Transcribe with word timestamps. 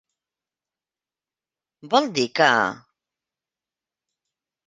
¿Vol 1.91 2.05
dir 2.15 2.27
que...? 2.39 2.49